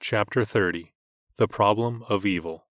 [0.00, 0.92] Chapter 30
[1.38, 2.68] The Problem of Evil.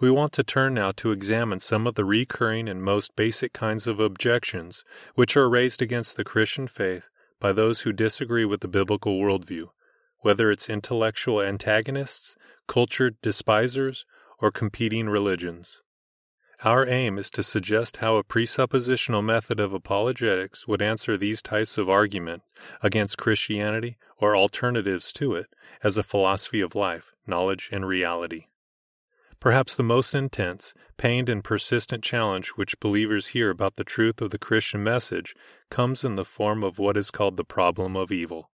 [0.00, 3.86] We want to turn now to examine some of the recurring and most basic kinds
[3.86, 4.82] of objections
[5.14, 9.68] which are raised against the Christian faith by those who disagree with the biblical worldview,
[10.20, 12.36] whether it's intellectual antagonists,
[12.66, 14.06] cultured despisers,
[14.38, 15.82] or competing religions.
[16.64, 21.76] Our aim is to suggest how a presuppositional method of apologetics would answer these types
[21.76, 22.44] of argument
[22.82, 25.46] against Christianity or alternatives to it
[25.82, 28.46] as a philosophy of life, knowledge, and reality.
[29.38, 34.30] Perhaps the most intense, pained, and persistent challenge which believers hear about the truth of
[34.30, 35.34] the Christian message
[35.70, 38.50] comes in the form of what is called the problem of evil.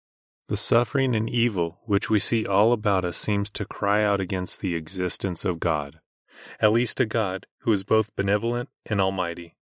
[0.48, 4.59] The suffering and evil which we see all about us seems to cry out against
[4.59, 6.00] the existence of God
[6.59, 9.55] at least a God who is both benevolent and almighty.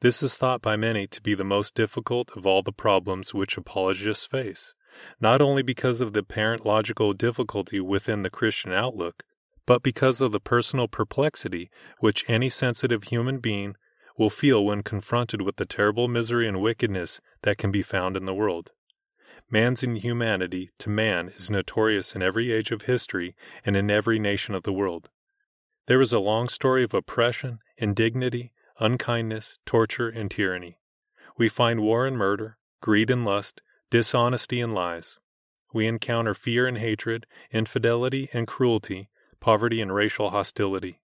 [0.00, 3.56] This is thought by many to be the most difficult of all the problems which
[3.56, 4.74] apologists face,
[5.20, 9.24] not only because of the apparent logical difficulty within the Christian outlook,
[9.64, 13.76] but because of the personal perplexity which any sensitive human being
[14.18, 18.24] will feel when confronted with the terrible misery and wickedness that can be found in
[18.24, 18.72] the world.
[19.50, 23.34] Man's inhumanity to man is notorious in every age of history
[23.64, 25.10] and in every nation of the world.
[25.86, 30.78] There is a long story of oppression, indignity, unkindness, torture, and tyranny.
[31.36, 33.60] We find war and murder, greed and lust,
[33.92, 35.18] dishonesty and lies.
[35.74, 41.02] We encounter fear and hatred, infidelity and cruelty, poverty and racial hostility.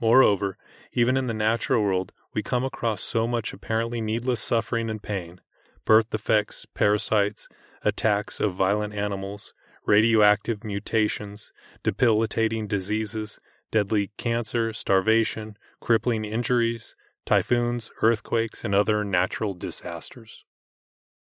[0.00, 0.56] Moreover,
[0.92, 5.40] even in the natural world, we come across so much apparently needless suffering and pain
[5.84, 7.48] birth defects, parasites,
[7.82, 9.52] attacks of violent animals,
[9.84, 11.50] radioactive mutations,
[11.82, 13.40] debilitating diseases,
[13.72, 16.94] deadly cancer, starvation, crippling injuries,
[17.26, 20.44] typhoons, earthquakes, and other natural disasters.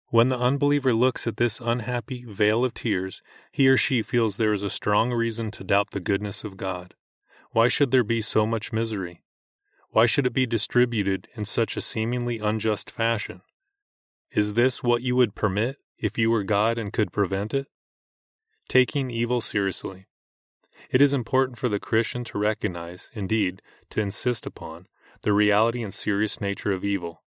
[0.09, 4.53] When the unbeliever looks at this unhappy vale of tears, he or she feels there
[4.53, 6.94] is a strong reason to doubt the goodness of God.
[7.52, 9.23] Why should there be so much misery?
[9.89, 13.41] Why should it be distributed in such a seemingly unjust fashion?
[14.31, 17.68] Is this what you would permit if you were God and could prevent it?
[18.68, 20.07] Taking evil seriously.
[20.91, 24.88] It is important for the Christian to recognize, indeed, to insist upon,
[25.22, 27.24] the reality and serious nature of evil.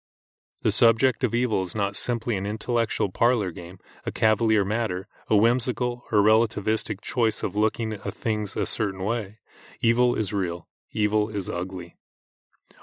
[0.66, 5.37] The subject of evil is not simply an intellectual parlor game, a cavalier matter, a
[5.37, 9.38] whimsical or relativistic choice of looking at things a certain way.
[9.81, 10.66] Evil is real.
[10.91, 11.94] Evil is ugly.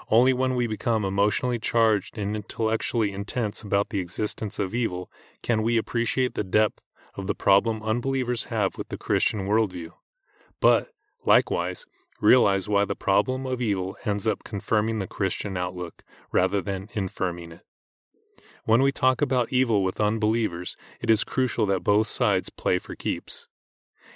[0.08, 5.10] Only when we become emotionally charged and intellectually intense about the existence of evil
[5.42, 6.82] can we appreciate the depth
[7.16, 9.90] of the problem unbelievers have with the Christian worldview
[10.58, 10.88] but,
[11.26, 11.84] likewise,
[12.22, 16.02] realize why the problem of evil ends up confirming the Christian outlook
[16.32, 17.60] rather than infirming it.
[18.66, 22.94] When we talk about evil with unbelievers, it is crucial that both sides play for
[22.94, 23.46] keeps.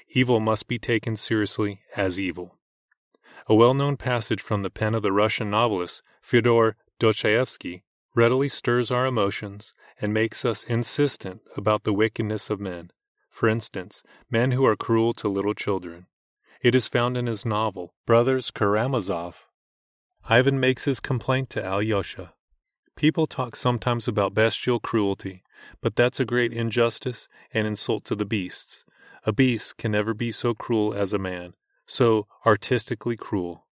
[0.09, 2.59] Evil must be taken seriously as evil.
[3.47, 8.91] A well known passage from the pen of the Russian novelist Fyodor Dostoevsky readily stirs
[8.91, 12.91] our emotions and makes us insistent about the wickedness of men.
[13.28, 16.06] For instance, men who are cruel to little children.
[16.62, 19.47] It is found in his novel, Brothers Karamazov.
[20.28, 22.32] Ivan makes his complaint to Alyosha.
[22.98, 25.44] People talk sometimes about bestial cruelty,
[25.81, 28.84] but that's a great injustice and insult to the beasts.
[29.25, 31.54] A beast can never be so cruel as a man,
[31.86, 33.69] so artistically cruel.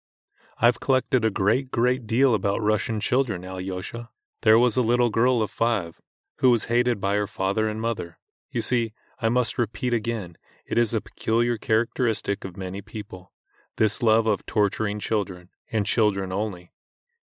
[0.60, 4.10] I've collected a great, great deal about Russian children, Alyosha.
[4.42, 6.02] There was a little girl of five
[6.40, 8.20] who was hated by her father and mother.
[8.52, 8.92] You see,
[9.22, 13.32] I must repeat again, it is a peculiar characteristic of many people,
[13.78, 16.73] this love of torturing children, and children only.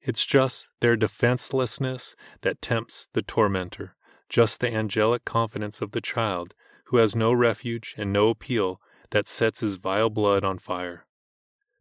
[0.01, 3.95] It's just their defenselessness that tempts the tormentor,
[4.29, 6.55] just the angelic confidence of the child
[6.85, 11.05] who has no refuge and no appeal that sets his vile blood on fire.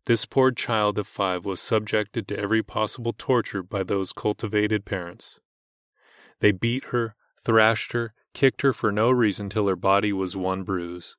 [0.06, 5.38] This poor child of five was subjected to every possible torture by those cultivated parents.
[6.40, 7.14] They beat her,
[7.44, 11.16] thrashed her, kicked her for no reason till her body was one bruise.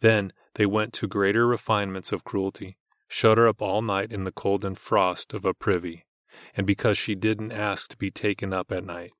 [0.00, 2.78] Then they went to greater refinements of cruelty,
[3.08, 6.05] shut her up all night in the cold and frost of a privy,
[6.56, 9.12] and because she didn't ask to be taken up at night,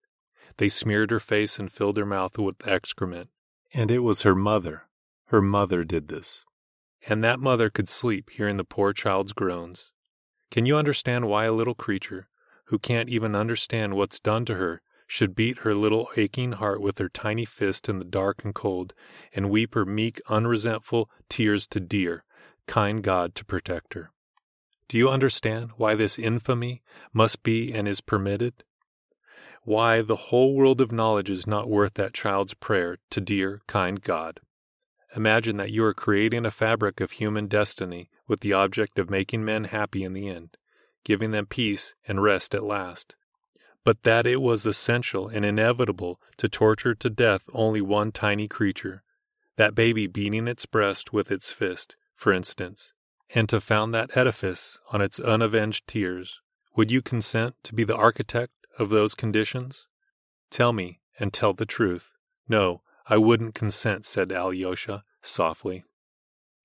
[0.58, 3.28] they smeared her face and filled her mouth with excrement.
[3.74, 4.84] And it was her mother,
[5.26, 6.44] her mother did this.
[7.06, 9.92] And that mother could sleep hearing the poor child's groans.
[10.50, 12.28] Can you understand why a little creature,
[12.66, 16.98] who can't even understand what's done to her, should beat her little aching heart with
[16.98, 18.92] her tiny fist in the dark and cold,
[19.32, 22.24] and weep her meek, unresentful tears to dear,
[22.66, 24.10] kind God to protect her.
[24.88, 28.62] Do you understand why this infamy must be and is permitted?
[29.62, 34.00] Why the whole world of knowledge is not worth that child's prayer to dear, kind
[34.00, 34.38] God?
[35.16, 39.44] Imagine that you are creating a fabric of human destiny with the object of making
[39.44, 40.56] men happy in the end,
[41.04, 43.16] giving them peace and rest at last.
[43.82, 49.02] But that it was essential and inevitable to torture to death only one tiny creature,
[49.56, 52.92] that baby beating its breast with its fist, for instance,
[53.34, 56.40] and to found that edifice on its unavenged tears,
[56.76, 59.86] would you consent to be the architect of those conditions?
[60.50, 62.12] Tell me, and tell the truth.
[62.48, 65.84] No, I wouldn't consent, said Alyosha, softly.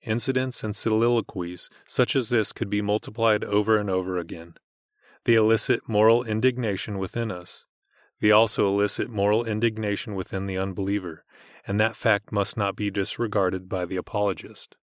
[0.03, 4.55] Incidents and soliloquies such as this could be multiplied over and over again.
[5.25, 7.65] They elicit moral indignation within us.
[8.19, 11.23] They also elicit moral indignation within the unbeliever,
[11.67, 14.75] and that fact must not be disregarded by the apologist.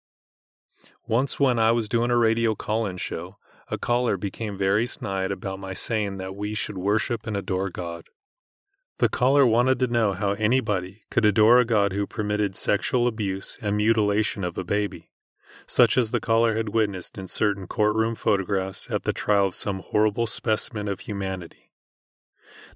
[1.08, 3.36] Once, when I was doing a radio call in show,
[3.68, 8.08] a caller became very snide about my saying that we should worship and adore God.
[8.98, 13.58] The caller wanted to know how anybody could adore a God who permitted sexual abuse
[13.60, 15.10] and mutilation of a baby,
[15.66, 19.80] such as the caller had witnessed in certain courtroom photographs at the trial of some
[19.80, 21.72] horrible specimen of humanity.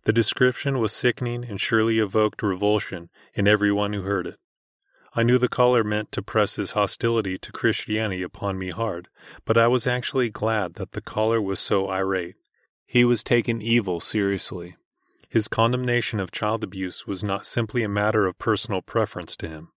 [0.03, 4.40] The description was sickening and surely evoked revulsion in every one who heard it.
[5.15, 9.09] I knew the caller meant to press his hostility to Christianity upon me hard,
[9.45, 12.37] but I was actually glad that the caller was so irate.
[12.87, 14.77] He was taking evil seriously.
[15.29, 19.73] His condemnation of child abuse was not simply a matter of personal preference to him.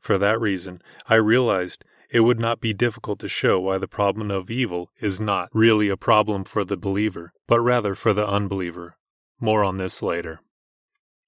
[0.00, 4.30] For that reason, I realized it would not be difficult to show why the problem
[4.30, 8.96] of evil is not really a problem for the believer, but rather for the unbeliever.
[9.40, 10.40] More on this later.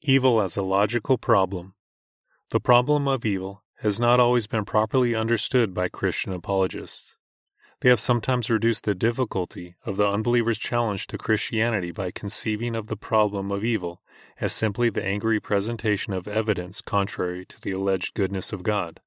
[0.02, 1.74] Evil as a logical problem.
[2.50, 7.14] The problem of evil has not always been properly understood by Christian apologists.
[7.80, 12.88] They have sometimes reduced the difficulty of the unbeliever's challenge to Christianity by conceiving of
[12.88, 14.02] the problem of evil
[14.40, 18.98] as simply the angry presentation of evidence contrary to the alleged goodness of God.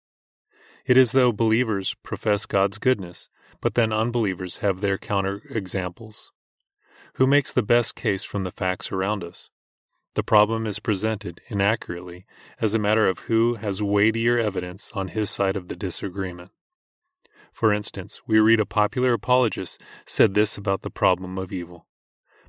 [0.86, 3.28] It is though believers profess God's goodness,
[3.60, 6.32] but then unbelievers have their counter examples.
[7.16, 9.50] Who makes the best case from the facts around us?
[10.16, 12.28] The problem is presented inaccurately
[12.62, 16.52] as a matter of who has weightier evidence on his side of the disagreement.
[17.52, 21.88] For instance, we read a popular apologist said this about the problem of evil.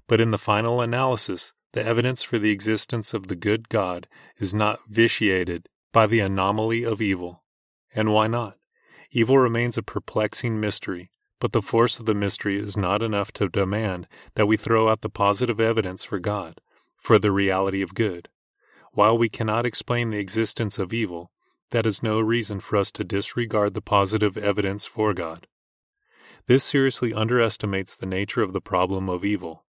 [0.06, 4.55] But in the final analysis, the evidence for the existence of the good God is
[4.55, 7.44] not vitiated by the anomaly of evil.
[7.94, 8.58] And why not?
[9.11, 13.49] Evil remains a perplexing mystery, but the force of the mystery is not enough to
[13.49, 16.61] demand that we throw out the positive evidence for God
[17.05, 18.31] for the reality of good.
[18.93, 21.31] While we cannot explain the existence of evil,
[21.71, 25.47] that is no reason for us to disregard the positive evidence for God.
[26.47, 29.67] This seriously underestimates the nature of the problem of evil.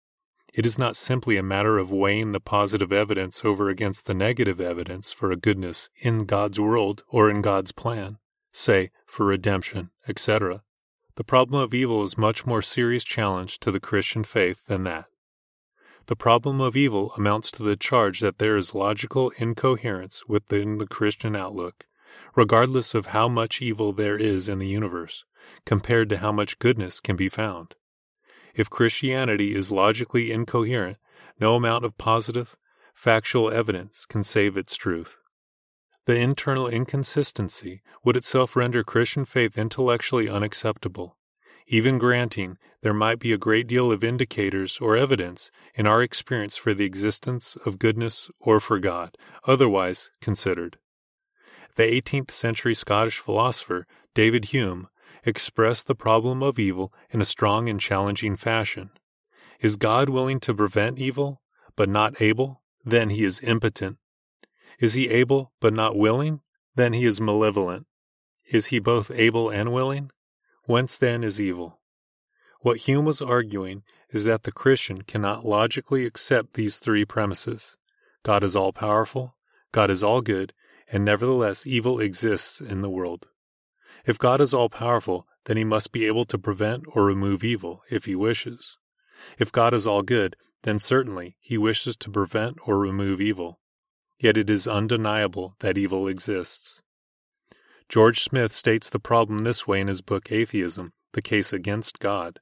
[0.53, 4.61] It is not simply a matter of weighing the positive evidence over against the negative
[4.61, 8.19] evidence for a goodness in God's world or in God's plan,
[8.53, 10.63] say, for redemption, etc.
[11.17, 15.07] The problem of evil is much more serious challenge to the Christian faith than that.
[16.07, 20.87] The problem of evil amounts to the charge that there is logical incoherence within the
[20.87, 21.87] Christian outlook,
[22.37, 25.25] regardless of how much evil there is in the universe,
[25.65, 27.75] compared to how much goodness can be found.
[28.55, 30.99] If Christianity is logically incoherent,
[31.41, 32.55] no amount of positive,
[32.93, 35.17] factual evidence can save its truth.
[36.05, 41.17] The internal inconsistency would itself render Christian faith intellectually unacceptable,
[41.67, 46.57] even granting there might be a great deal of indicators or evidence in our experience
[46.57, 49.17] for the existence of goodness or for God,
[49.47, 50.79] otherwise considered.
[51.77, 54.89] The 18th century Scottish philosopher David Hume
[55.25, 58.91] expressed the problem of evil in a strong and challenging fashion.
[59.61, 61.41] Is God willing to prevent evil,
[61.77, 62.63] but not able?
[62.85, 63.99] Then he is impotent.
[64.79, 66.41] Is he able, but not willing?
[66.75, 67.87] Then he is malevolent.
[68.45, 70.11] Is he both able and willing?
[70.67, 71.81] Whence then is evil?
[72.61, 77.77] What Hume was arguing is that the Christian cannot logically accept these three premises
[78.23, 79.37] God is all powerful,
[79.73, 80.55] God is all good,
[80.91, 83.29] and nevertheless evil exists in the world.
[84.07, 87.83] If God is all powerful, then he must be able to prevent or remove evil,
[87.91, 88.79] if he wishes.
[89.39, 93.61] If God is all good, then certainly he wishes to prevent or remove evil.
[94.19, 96.81] Yet it is undeniable that evil exists.
[97.89, 102.41] George Smith states the problem this way in his book Atheism, The Case Against God.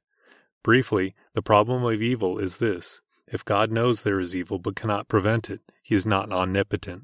[0.63, 5.07] Briefly, the problem of evil is this if God knows there is evil but cannot
[5.07, 7.03] prevent it, he is not omnipotent.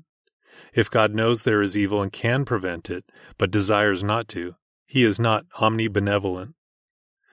[0.73, 3.05] If God knows there is evil and can prevent it,
[3.37, 4.55] but desires not to,
[4.85, 6.53] he is not omnibenevolent.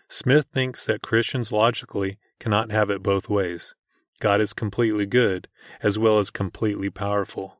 [0.08, 3.75] Smith thinks that Christians logically cannot have it both ways.
[4.20, 5.48] God is completely good,
[5.82, 7.58] as well as completely powerful.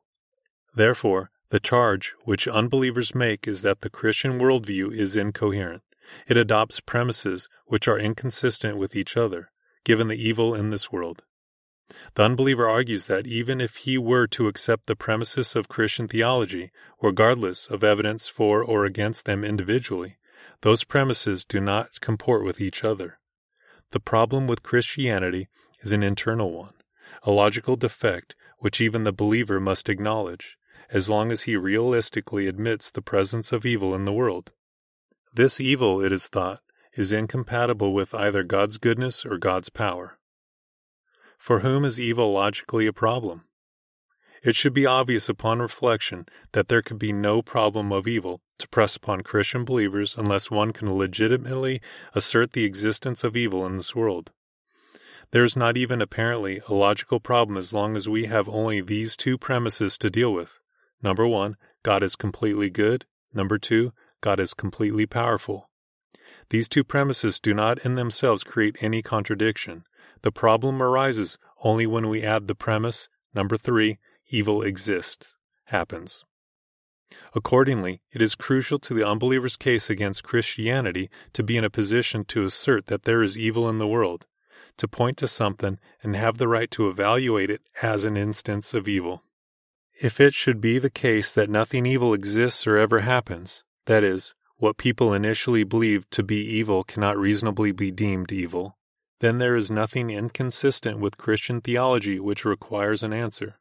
[0.73, 5.83] Therefore, The charge which unbelievers make is that the Christian worldview is incoherent.
[6.27, 9.51] It adopts premises which are inconsistent with each other,
[9.85, 11.23] given the evil in this world.
[12.15, 16.69] The unbeliever argues that even if he were to accept the premises of Christian theology,
[17.01, 20.17] regardless of evidence for or against them individually,
[20.61, 23.19] those premises do not comport with each other.
[23.91, 25.47] The problem with Christianity
[25.79, 26.73] is an internal one,
[27.23, 30.57] a logical defect which even the believer must acknowledge,
[30.91, 34.51] as long as he realistically admits the presence of evil in the world.
[35.33, 36.61] This evil, it is thought,
[36.95, 40.17] is incompatible with either God's goodness or God's power.
[41.37, 43.43] For whom is evil logically a problem?
[44.43, 48.67] It should be obvious upon reflection that there could be no problem of evil to
[48.67, 51.81] press upon Christian believers unless one can legitimately
[52.15, 54.31] assert the existence of evil in this world.
[55.31, 59.17] There is not even apparently a logical problem as long as we have only these
[59.17, 60.59] two premises to deal with.
[61.01, 63.05] Number one, God is completely good.
[63.33, 65.69] Number two, God is completely powerful.
[66.49, 69.83] These two premises do not in themselves create any contradiction.
[70.23, 73.99] The problem arises only when we add the premise, number three,
[74.29, 75.35] evil exists,
[75.65, 76.25] happens.
[77.33, 82.25] Accordingly, it is crucial to the unbeliever's case against Christianity to be in a position
[82.25, 84.25] to assert that there is evil in the world,
[84.77, 88.87] to point to something and have the right to evaluate it as an instance of
[88.87, 89.23] evil.
[89.99, 94.35] If it should be the case that nothing evil exists or ever happens, that is,
[94.57, 98.77] what people initially believed to be evil cannot reasonably be deemed evil,
[99.21, 103.59] then there is nothing inconsistent with Christian theology which requires an answer.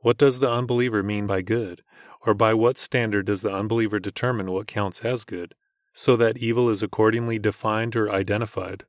[0.00, 1.84] What does the unbeliever mean by good,
[2.22, 5.54] or by what standard does the unbeliever determine what counts as good,
[5.92, 8.86] so that evil is accordingly defined or identified?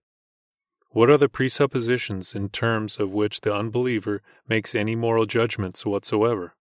[0.95, 6.55] What are the presuppositions in terms of which the unbeliever makes any moral judgments whatsoever?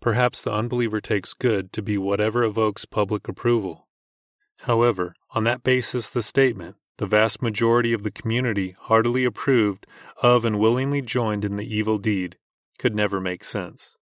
[0.00, 3.86] Perhaps the unbeliever takes good to be whatever evokes public approval.
[4.60, 9.86] However, on that basis, the statement, the vast majority of the community heartily approved
[10.22, 12.38] of and willingly joined in the evil deed,
[12.78, 13.98] could never make sense.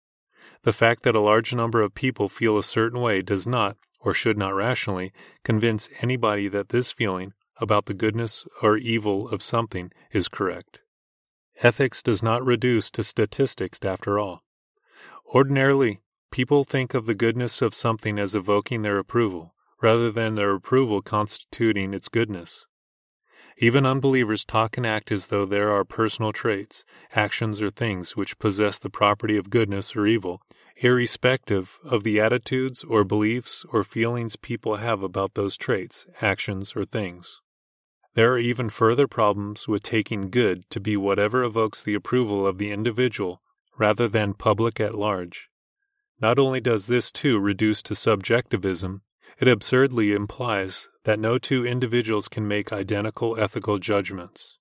[0.63, 4.15] The fact that a large number of people feel a certain way does not, or
[4.15, 9.93] should not rationally, convince anybody that this feeling, about the goodness or evil of something
[10.11, 10.81] is correct.
[11.63, 14.43] Ethics does not reduce to statistics after all.
[15.33, 16.01] Ordinarily,
[16.33, 21.03] people think of the goodness of something as evoking their approval, rather than their approval
[21.03, 22.67] constituting its goodness.
[23.59, 28.39] Even unbelievers talk and act as though there are personal traits, actions, or things which
[28.39, 30.41] possess the property of goodness or evil,
[30.77, 36.87] irrespective of the attitudes or beliefs or feelings people have about those traits, actions, or
[36.87, 37.42] things.
[38.15, 42.59] There are even further problems with taking good to be whatever evokes the approval of
[42.59, 43.41] the individual
[43.79, 45.49] rather than public at large.
[46.21, 49.01] Not only does this too reduce to subjectivism,
[49.39, 54.59] it absurdly implies that no two individuals can make identical ethical judgments.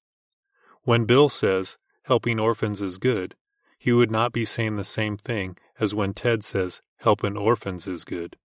[0.84, 3.36] When Bill says helping orphans is good,
[3.77, 8.05] he would not be saying the same thing as when Ted says helping orphans is
[8.05, 8.38] good.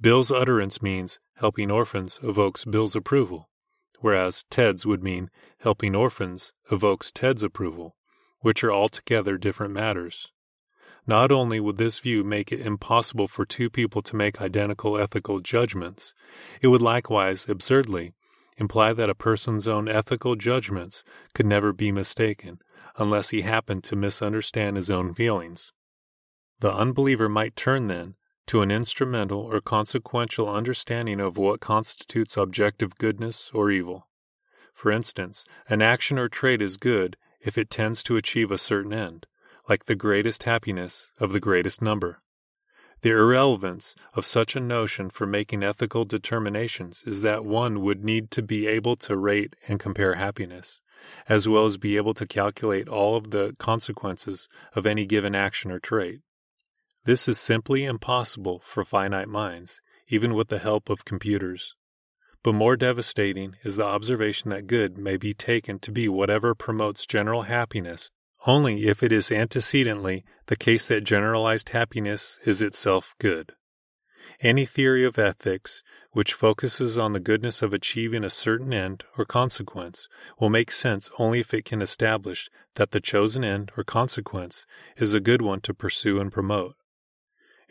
[0.00, 3.50] Bill's utterance means helping orphans evokes Bill's approval
[4.02, 5.30] whereas Ted's would mean
[5.60, 7.96] helping orphans evokes Ted's approval,
[8.40, 10.30] which are altogether different matters.
[11.06, 15.40] Not only would this view make it impossible for two people to make identical ethical
[15.40, 16.14] judgments,
[16.60, 18.14] it would likewise, absurdly,
[18.56, 21.02] imply that a person's own ethical judgments
[21.34, 22.60] could never be mistaken
[22.96, 25.72] unless he happened to misunderstand his own feelings.
[26.60, 28.14] The unbeliever might turn, then,
[28.46, 34.08] to an instrumental or consequential understanding of what constitutes objective goodness or evil.
[34.74, 38.92] For instance, an action or trait is good if it tends to achieve a certain
[38.92, 39.26] end,
[39.68, 42.20] like the greatest happiness of the greatest number.
[43.02, 48.30] The irrelevance of such a notion for making ethical determinations is that one would need
[48.32, 50.80] to be able to rate and compare happiness,
[51.28, 55.72] as well as be able to calculate all of the consequences of any given action
[55.72, 56.20] or trait.
[57.04, 61.74] This is simply impossible for finite minds, even with the help of computers.
[62.42, 67.06] But more devastating is the observation that good may be taken to be whatever promotes
[67.06, 68.10] general happiness
[68.46, 73.52] only if it is antecedently the case that generalized happiness is itself good.
[74.40, 75.82] Any theory of ethics
[76.12, 81.10] which focuses on the goodness of achieving a certain end or consequence will make sense
[81.18, 84.66] only if it can establish that the chosen end or consequence
[84.96, 86.76] is a good one to pursue and promote.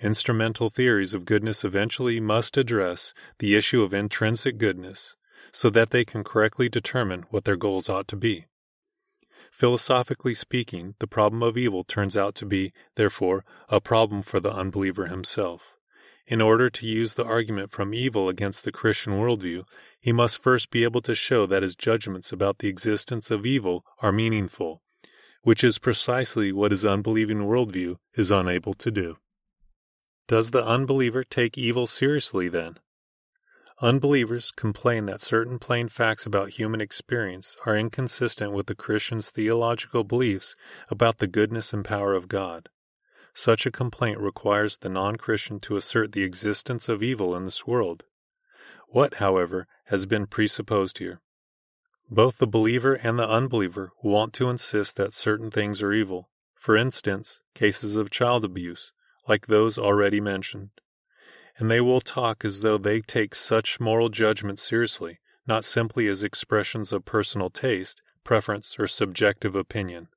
[0.01, 5.15] Instrumental theories of goodness eventually must address the issue of intrinsic goodness
[5.51, 8.48] so that they can correctly determine what their goals ought to be.
[9.51, 14.51] Philosophically speaking, the problem of evil turns out to be, therefore, a problem for the
[14.51, 15.75] unbeliever himself.
[16.25, 19.65] In order to use the argument from evil against the Christian worldview,
[20.00, 23.86] he must first be able to show that his judgments about the existence of evil
[24.00, 24.81] are meaningful,
[25.43, 29.17] which is precisely what his unbelieving worldview is unable to do.
[30.27, 32.79] Does the unbeliever take evil seriously then?
[33.81, 40.03] Unbelievers complain that certain plain facts about human experience are inconsistent with the Christian's theological
[40.03, 40.55] beliefs
[40.89, 42.69] about the goodness and power of God.
[43.33, 47.65] Such a complaint requires the non Christian to assert the existence of evil in this
[47.65, 48.03] world.
[48.89, 51.21] What, however, has been presupposed here?
[52.09, 56.77] Both the believer and the unbeliever want to insist that certain things are evil, for
[56.77, 58.91] instance, cases of child abuse,
[59.27, 60.69] like those already mentioned.
[61.57, 66.23] And they will talk as though they take such moral judgments seriously, not simply as
[66.23, 70.07] expressions of personal taste, preference, or subjective opinion.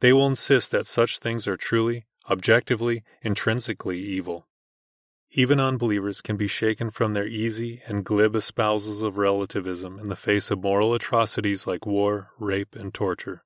[0.00, 4.46] They will insist that such things are truly, objectively, intrinsically evil.
[5.30, 10.16] Even unbelievers can be shaken from their easy and glib espousals of relativism in the
[10.16, 13.42] face of moral atrocities like war, rape, and torture.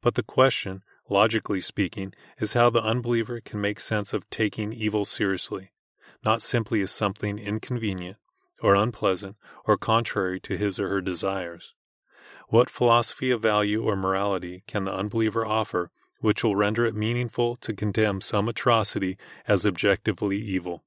[0.00, 5.04] But the question, logically speaking, is how the unbeliever can make sense of taking evil
[5.04, 5.70] seriously,
[6.24, 8.16] not simply as something inconvenient,
[8.62, 11.74] or unpleasant, or contrary to his or her desires.
[12.48, 17.54] What philosophy of value or morality can the unbeliever offer which will render it meaningful
[17.56, 20.82] to condemn some atrocity as objectively evil.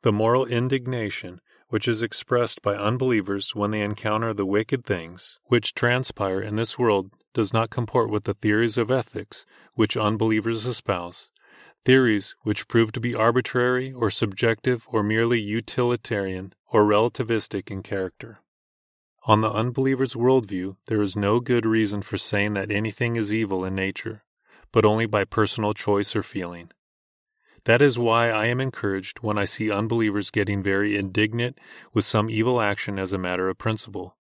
[0.00, 5.74] The moral indignation which is expressed by unbelievers when they encounter the wicked things which
[5.74, 11.30] transpire in this world does not comport with the theories of ethics which unbelievers espouse,
[11.84, 18.40] theories which prove to be arbitrary or subjective or merely utilitarian or relativistic in character.
[19.26, 23.64] On the unbeliever's worldview, there is no good reason for saying that anything is evil
[23.64, 24.24] in nature
[24.72, 26.70] but only by personal choice or feeling.
[27.64, 31.58] That is why I am encouraged when I see unbelievers getting very indignant
[31.92, 34.15] with some evil action as a matter of principle.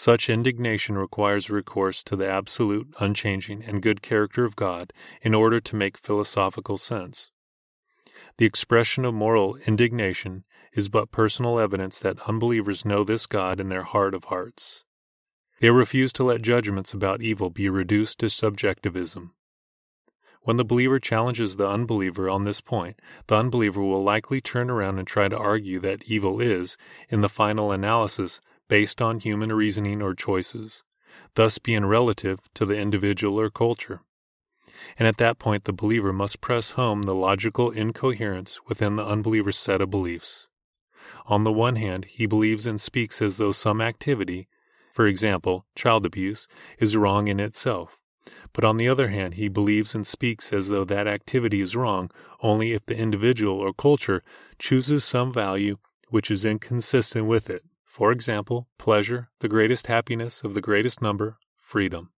[0.00, 5.58] Such indignation requires recourse to the absolute, unchanging, and good character of God in order
[5.58, 7.32] to make philosophical sense.
[8.36, 13.70] The expression of moral indignation is but personal evidence that unbelievers know this God in
[13.70, 14.84] their heart of hearts.
[15.58, 19.34] They refuse to let judgments about evil be reduced to subjectivism.
[20.42, 25.00] When the believer challenges the unbeliever on this point, the unbeliever will likely turn around
[25.00, 26.76] and try to argue that evil is,
[27.08, 30.82] in the final analysis, based on human reasoning or choices,
[31.34, 34.00] thus being relative to the individual or culture.
[34.98, 39.56] And at that point, the believer must press home the logical incoherence within the unbeliever's
[39.56, 40.46] set of beliefs.
[41.26, 44.46] On the one hand, he believes and speaks as though some activity,
[44.92, 46.46] for example, child abuse,
[46.78, 47.98] is wrong in itself
[48.52, 52.10] but on the other hand, he believes and speaks as though that activity is wrong
[52.40, 54.22] only if the individual or culture
[54.58, 55.78] chooses some value
[56.08, 57.64] which is inconsistent with it.
[57.98, 62.12] For example, pleasure, the greatest happiness of the greatest number, freedom.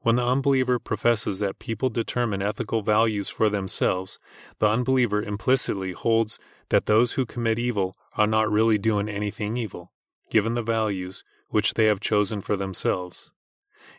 [0.00, 4.18] When the unbeliever professes that people determine ethical values for themselves,
[4.58, 6.38] the unbeliever implicitly holds
[6.70, 9.92] that those who commit evil are not really doing anything evil,
[10.30, 13.30] given the values which they have chosen for themselves.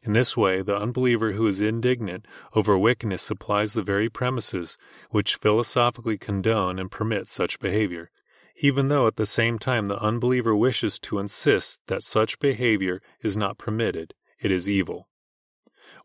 [0.02, 4.80] In this way, the unbeliever who is indignant over wickedness supplies the very premises
[5.12, 8.10] which philosophically condone and permit such behavior,
[8.60, 13.38] even though at the same time the unbeliever wishes to insist that such behavior is
[13.38, 15.08] not permitted, it is evil.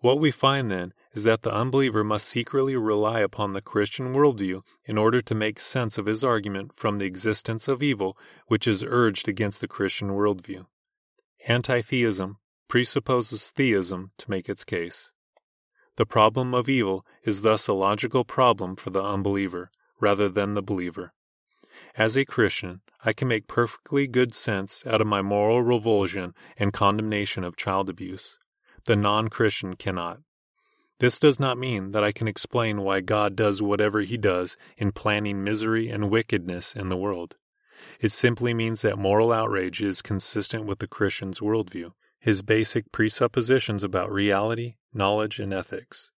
[0.00, 4.62] What we find, then, is that the unbeliever must secretly rely upon the Christian worldview
[4.84, 8.84] in order to make sense of his argument from the existence of evil which is
[8.84, 10.66] urged against the Christian worldview.
[11.48, 12.38] Anti-theism
[12.68, 15.10] presupposes theism to make its case.
[15.96, 20.62] The problem of evil is thus a logical problem for the unbeliever, rather than the
[20.62, 21.12] believer.
[21.96, 26.72] As a Christian, I can make perfectly good sense out of my moral revulsion and
[26.72, 28.38] condemnation of child abuse.
[28.86, 30.20] The non Christian cannot.
[31.00, 34.92] This does not mean that I can explain why God does whatever he does in
[34.92, 37.36] planning misery and wickedness in the world.
[38.00, 43.82] It simply means that moral outrage is consistent with the Christian's worldview, his basic presuppositions
[43.82, 46.11] about reality, knowledge, and ethics.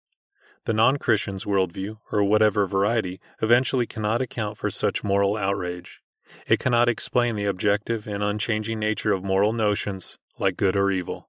[0.66, 6.00] The non Christian's worldview, or whatever variety, eventually cannot account for such moral outrage.
[6.46, 11.28] It cannot explain the objective and unchanging nature of moral notions like good or evil.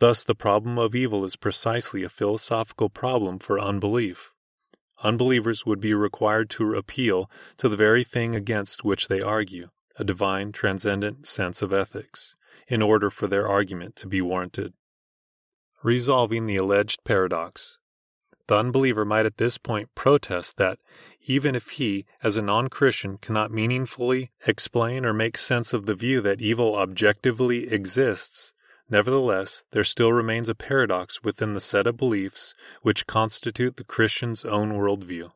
[0.00, 4.32] Thus, the problem of evil is precisely a philosophical problem for unbelief.
[5.02, 10.04] Unbelievers would be required to appeal to the very thing against which they argue, a
[10.04, 12.34] divine, transcendent sense of ethics
[12.66, 14.74] in order for their argument to be warranted.
[15.82, 17.78] resolving the alleged paradox.
[18.50, 20.80] The unbeliever might at this point protest that,
[21.24, 25.94] even if he, as a non Christian, cannot meaningfully explain or make sense of the
[25.94, 28.52] view that evil objectively exists,
[28.88, 34.44] nevertheless, there still remains a paradox within the set of beliefs which constitute the Christian's
[34.44, 35.30] own worldview.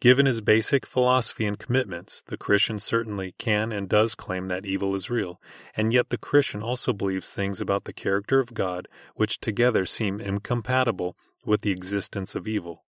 [0.00, 4.94] Given his basic philosophy and commitments, the Christian certainly can and does claim that evil
[4.94, 5.38] is real,
[5.76, 10.18] and yet the Christian also believes things about the character of God which together seem
[10.18, 11.14] incompatible
[11.44, 12.84] with the existence of evil.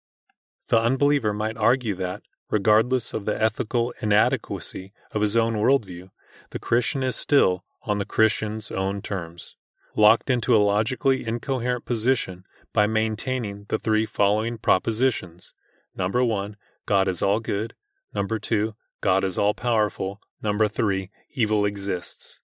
[0.68, 6.10] The unbeliever might argue that, regardless of the ethical inadequacy of his own worldview,
[6.52, 9.56] the Christian is still, on the Christian's own terms,
[9.96, 15.54] locked into a logically incoherent position by maintaining the three following propositions.
[15.96, 17.76] Number one, God is all good.
[18.14, 20.22] Number two, God is all powerful.
[20.42, 22.40] Number three, evil exists.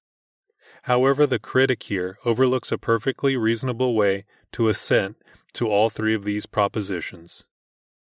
[0.84, 5.18] However, the critic here overlooks a perfectly reasonable way to assent
[5.54, 7.44] to all three of these propositions.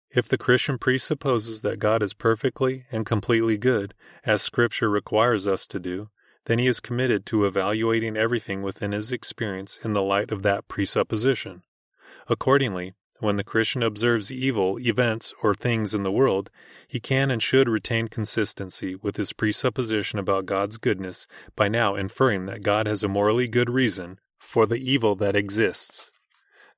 [0.09, 5.65] If the Christian presupposes that God is perfectly and completely good, as Scripture requires us
[5.67, 6.09] to do,
[6.45, 10.67] then he is committed to evaluating everything within his experience in the light of that
[10.67, 11.63] presupposition.
[12.27, 16.51] Accordingly, when the Christian observes evil events or things in the world,
[16.87, 22.45] he can and should retain consistency with his presupposition about God's goodness by now inferring
[22.47, 26.11] that God has a morally good reason for the evil that exists.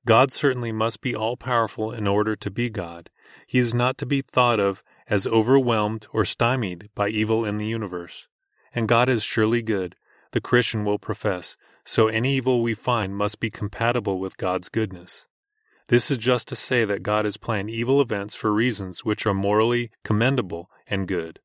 [0.06, 3.10] God certainly must be all powerful in order to be God.
[3.46, 7.66] He is not to be thought of as overwhelmed or stymied by evil in the
[7.66, 8.28] universe.
[8.72, 9.96] And God is surely good,
[10.30, 15.26] the Christian will profess, so any evil we find must be compatible with God's goodness.
[15.88, 19.34] This is just to say that God has planned evil events for reasons which are
[19.34, 21.40] morally commendable and good.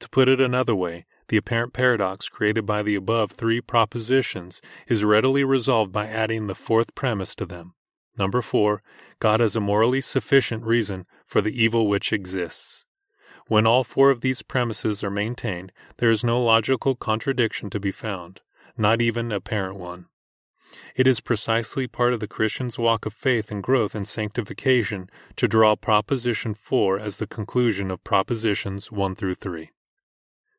[0.00, 5.04] To put it another way, the apparent paradox created by the above three propositions is
[5.04, 7.74] readily resolved by adding the fourth premise to them.
[8.16, 8.82] Number four,
[9.18, 12.84] God has a morally sufficient reason for the evil which exists.
[13.46, 17.90] When all four of these premises are maintained, there is no logical contradiction to be
[17.90, 18.40] found,
[18.76, 20.06] not even apparent one.
[20.96, 25.46] It is precisely part of the Christian's walk of faith and growth and sanctification to
[25.46, 29.70] draw Proposition 4 as the conclusion of Propositions 1 through 3.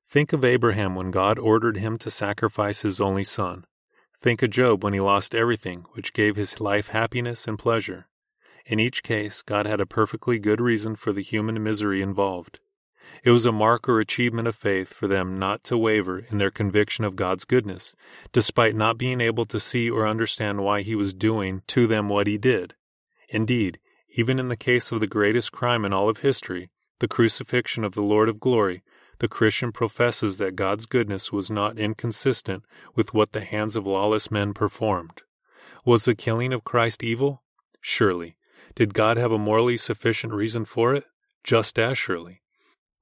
[0.09, 3.65] Think of Abraham when God ordered him to sacrifice his only son.
[4.21, 8.07] Think of Job when he lost everything which gave his life happiness and pleasure.
[8.65, 12.59] In each case, God had a perfectly good reason for the human misery involved.
[13.23, 16.49] It was a mark or achievement of faith for them not to waver in their
[16.49, 17.95] conviction of God's goodness,
[18.31, 22.25] despite not being able to see or understand why He was doing to them what
[22.25, 22.73] He did.
[23.29, 27.83] Indeed, even in the case of the greatest crime in all of history, the crucifixion
[27.83, 28.81] of the Lord of glory,
[29.19, 32.63] the Christian professes that God's goodness was not inconsistent
[32.95, 35.21] with what the hands of lawless men performed.
[35.85, 37.43] Was the killing of Christ evil?
[37.79, 38.37] Surely.
[38.75, 41.05] Did God have a morally sufficient reason for it?
[41.43, 42.41] Just as surely.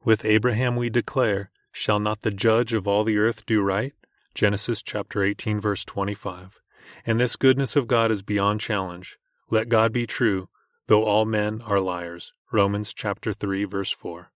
[0.04, 3.94] With Abraham we declare, Shall not the judge of all the earth do right?
[4.36, 6.60] Genesis chapter 18 verse 25.
[7.06, 9.18] And this goodness of God is beyond challenge.
[9.50, 10.50] Let God be true,
[10.88, 12.34] though all men are liars.
[12.52, 14.33] Romans chapter 3 verse 4.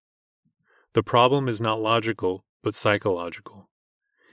[0.94, 3.68] The problem is not logical, but psychological.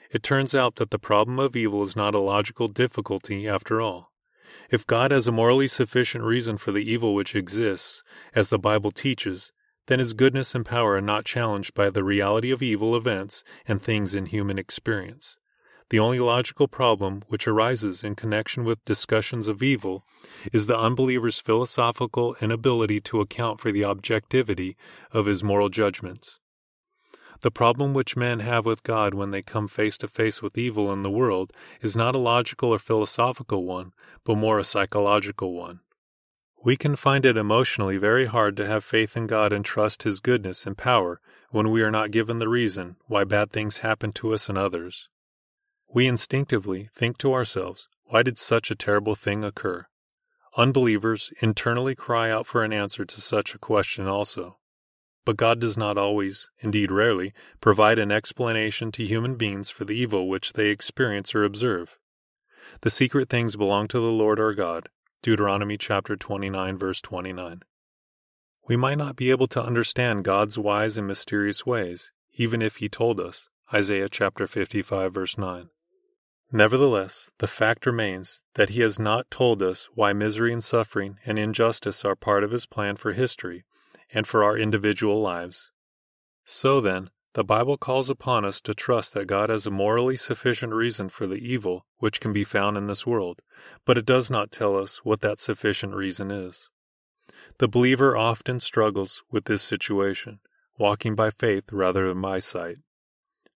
[0.10, 4.12] It turns out that the problem of evil is not a logical difficulty after all.
[4.70, 8.92] If God has a morally sufficient reason for the evil which exists, as the Bible
[8.92, 9.52] teaches,
[9.88, 13.82] then his goodness and power are not challenged by the reality of evil events and
[13.82, 15.38] things in human experience.
[15.90, 20.04] The only logical problem which arises in connection with discussions of evil
[20.52, 24.78] is the unbeliever's philosophical inability to account for the objectivity
[25.12, 26.40] of his moral judgments.
[27.46, 30.92] The problem which men have with God when they come face to face with evil
[30.92, 35.82] in the world is not a logical or philosophical one, but more a psychological one.
[36.64, 40.20] We can find it emotionally very hard to have faith in God and trust His
[40.22, 44.34] goodness and power when we are not given the reason why bad things happen to
[44.34, 45.08] us and others.
[45.88, 49.86] We instinctively think to ourselves, why did such a terrible thing occur?
[50.58, 54.58] Unbelievers internally cry out for an answer to such a question also.
[55.26, 59.96] But God does not always, indeed rarely, provide an explanation to human beings for the
[59.96, 61.98] evil which they experience or observe.
[62.82, 64.88] The secret things belong to the Lord our God,
[65.24, 67.64] Deuteronomy chapter 29 verse 29.
[68.68, 72.88] We might not be able to understand God's wise and mysterious ways, even if he
[72.88, 73.50] told us.
[73.74, 75.70] Isaiah chapter 55 verse 9.
[76.52, 81.40] Nevertheless, the fact remains that he has not told us why misery and suffering and
[81.40, 83.64] injustice are part of his plan for history
[84.14, 85.72] and for our individual lives.
[86.46, 90.72] So then, The Bible calls upon us to trust that God has a morally sufficient
[90.72, 93.42] reason for the evil which can be found in this world,
[93.84, 96.70] but it does not tell us what that sufficient reason is.
[97.58, 100.40] The believer often struggles with this situation,
[100.78, 102.78] walking by faith rather than by sight.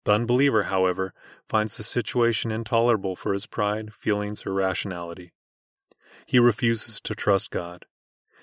[0.03, 1.13] The unbeliever, however,
[1.47, 5.31] finds the situation intolerable for his pride, feelings, or rationality.
[6.25, 7.85] He refuses to trust God.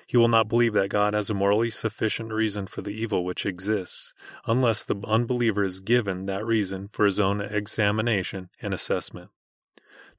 [0.06, 3.44] He will not believe that God has a morally sufficient reason for the evil which
[3.44, 4.14] exists,
[4.46, 9.30] unless the unbeliever is given that reason for his own examination and assessment.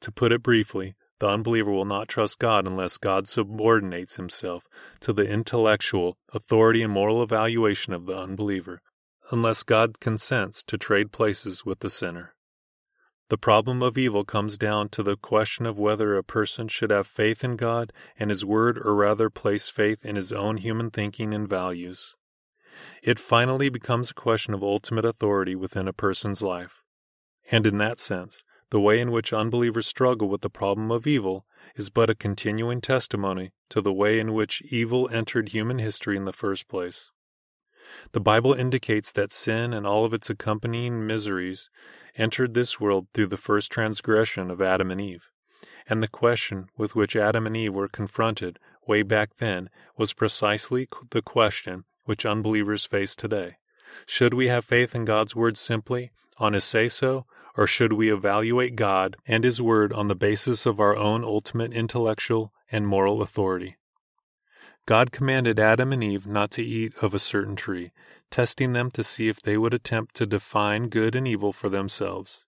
[0.01, 4.67] To put it briefly, the unbeliever will not trust God unless God subordinates himself
[4.99, 8.81] to the intellectual authority and moral evaluation of the unbeliever,
[9.31, 12.35] unless God consents to trade places with the sinner.
[13.29, 17.07] The problem of evil comes down to the question of whether a person should have
[17.07, 21.33] faith in God and His Word or rather place faith in his own human thinking
[21.33, 22.15] and values.
[23.03, 26.83] It finally becomes a question of ultimate authority within a person's life.
[27.51, 31.45] And in that sense, the way in which unbelievers struggle with the problem of evil
[31.75, 36.25] is but a continuing testimony to the way in which evil entered human history in
[36.25, 37.11] the first place.
[38.11, 41.69] The Bible indicates that sin and all of its accompanying miseries
[42.17, 45.29] entered this world through the first transgression of Adam and Eve.
[45.87, 50.87] And the question with which Adam and Eve were confronted way back then was precisely
[51.11, 53.57] the question which unbelievers face today.
[54.05, 57.25] Should we have faith in God's word simply on his say so,
[57.55, 61.73] or should we evaluate God and his word on the basis of our own ultimate
[61.73, 63.76] intellectual and moral authority?
[64.87, 67.91] God commanded Adam and Eve not to eat of a certain tree,
[68.31, 72.45] testing them to see if they would attempt to define good and evil for themselves.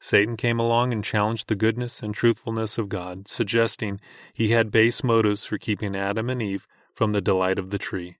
[0.00, 4.00] Satan came along and challenged the goodness and truthfulness of God, suggesting
[4.32, 8.16] he had base motives for keeping Adam and Eve from the delight of the tree.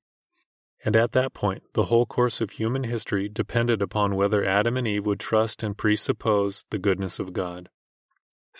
[0.84, 4.87] And at that point, the whole course of human history depended upon whether Adam and
[4.87, 7.70] Eve would trust and presuppose the goodness of God.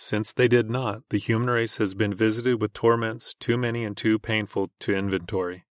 [0.01, 3.97] Since they did not, the human race has been visited with torments too many and
[3.97, 5.67] too painful to inventory.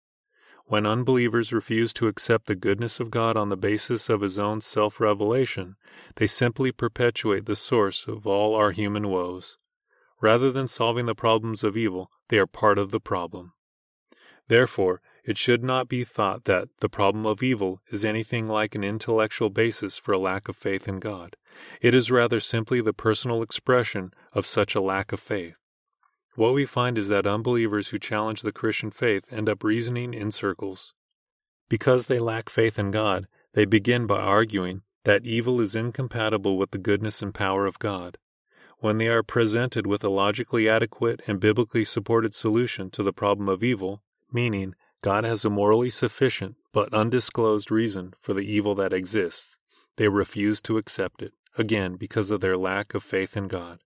[0.64, 4.62] When unbelievers refuse to accept the goodness of God on the basis of His own
[4.62, 5.76] self revelation,
[6.16, 9.58] they simply perpetuate the source of all our human woes.
[10.22, 13.52] Rather than solving the problems of evil, they are part of the problem.
[14.48, 18.84] Therefore, it should not be thought that the problem of evil is anything like an
[18.84, 21.38] intellectual basis for a lack of faith in God.
[21.82, 25.56] It is rather simply the personal expression of such a lack of faith.
[26.36, 30.32] What we find is that unbelievers who challenge the Christian faith end up reasoning in
[30.32, 30.94] circles.
[31.70, 36.72] Because they lack faith in God, they begin by arguing that evil is incompatible with
[36.72, 38.18] the goodness and power of God.
[38.80, 43.48] When they are presented with a logically adequate and biblically supported solution to the problem
[43.48, 48.94] of evil, meaning God has a morally sufficient but undisclosed reason for the evil that
[48.94, 49.58] exists.
[49.98, 53.82] They refuse to accept it, again because of their lack of faith in God.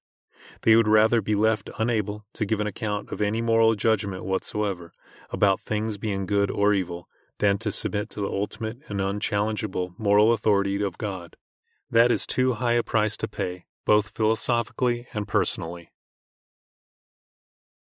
[0.61, 4.93] They would rather be left unable to give an account of any moral judgment whatsoever
[5.31, 7.07] about things being good or evil
[7.39, 11.35] than to submit to the ultimate and unchallengeable moral authority of God.
[11.89, 15.89] That is too high a price to pay, both philosophically and personally.